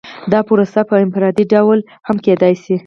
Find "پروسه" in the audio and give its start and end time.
0.47-0.81